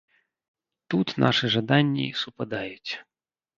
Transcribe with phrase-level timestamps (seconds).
[0.93, 2.91] Тут нашы жаданні супадаюць.